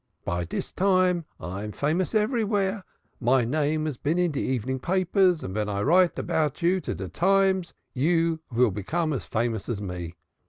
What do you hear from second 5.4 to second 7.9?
and ven I write about you to de Times,